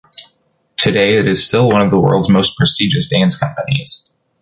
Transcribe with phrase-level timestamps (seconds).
[0.77, 4.17] Today it is still one of the world’s most prestigious dance companies.